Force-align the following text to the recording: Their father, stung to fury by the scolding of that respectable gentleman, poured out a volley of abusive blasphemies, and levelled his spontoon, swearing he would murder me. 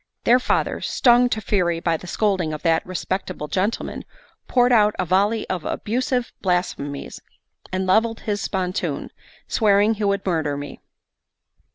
Their 0.23 0.39
father, 0.39 0.81
stung 0.81 1.29
to 1.29 1.39
fury 1.39 1.79
by 1.79 1.95
the 1.95 2.07
scolding 2.07 2.53
of 2.53 2.63
that 2.63 2.83
respectable 2.87 3.47
gentleman, 3.47 4.03
poured 4.47 4.71
out 4.71 4.95
a 4.97 5.05
volley 5.05 5.47
of 5.47 5.63
abusive 5.63 6.33
blasphemies, 6.41 7.21
and 7.71 7.85
levelled 7.85 8.21
his 8.21 8.41
spontoon, 8.41 9.11
swearing 9.47 9.93
he 9.93 10.03
would 10.03 10.25
murder 10.25 10.57
me. 10.57 10.79